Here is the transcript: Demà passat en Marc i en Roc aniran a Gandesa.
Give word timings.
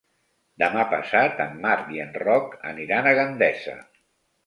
Demà 0.63 0.85
passat 0.93 1.45
en 1.45 1.61
Marc 1.67 1.93
i 1.99 2.03
en 2.07 2.19
Roc 2.25 2.59
aniran 2.75 3.11
a 3.11 3.17
Gandesa. 3.23 3.81